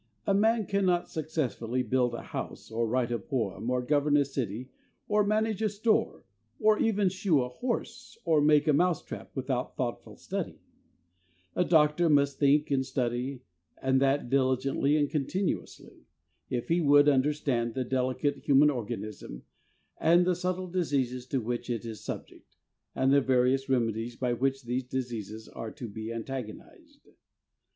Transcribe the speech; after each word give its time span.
A 0.25 0.33
man 0.33 0.65
cannot 0.65 1.11
successfully 1.11 1.83
build 1.83 2.15
a 2.15 2.23
house, 2.23 2.71
or 2.71 2.87
write 2.87 3.11
a 3.11 3.19
poem, 3.19 3.69
or 3.69 3.83
govern 3.83 4.17
a 4.17 4.25
city, 4.25 4.71
or 5.07 5.23
manage 5.23 5.61
a 5.61 5.69
store, 5.69 6.25
or 6.59 6.79
even 6.79 7.07
shoe 7.07 7.43
a 7.43 7.47
horse 7.49 8.17
or 8.25 8.41
make 8.41 8.67
a 8.67 8.73
mouse 8.73 9.03
trap 9.03 9.29
without 9.35 9.77
thoughtful 9.77 10.15
study. 10.15 10.63
STUDIES 11.51 11.51
OF 11.55 11.55
THE 11.55 11.61
SOUL 11.61 11.61
WINNER. 11.61 11.65
57 11.67 11.67
A 11.67 11.69
doctor 11.69 12.09
must 12.09 12.39
think 12.39 12.71
and 12.71 12.83
study, 12.83 13.43
and 13.79 14.01
that 14.01 14.29
diligently 14.31 14.97
and 14.97 15.07
continuously, 15.07 16.07
if 16.49 16.69
he 16.69 16.81
would 16.81 17.07
understand 17.07 17.75
the 17.75 17.83
delicate 17.83 18.37
human 18.37 18.71
organism 18.71 19.43
and 19.99 20.25
the 20.25 20.35
subtle 20.35 20.65
diseases 20.65 21.27
to 21.27 21.39
which 21.39 21.69
it 21.69 21.85
is 21.85 22.03
subject, 22.03 22.57
and 22.95 23.13
the 23.13 23.21
various 23.21 23.69
remedies 23.69 24.15
by 24.15 24.33
which 24.33 24.63
these 24.63 24.83
diseases 24.85 25.47
are 25.47 25.69
to 25.69 25.87
be 25.87 26.11
antagonized. 26.11 27.09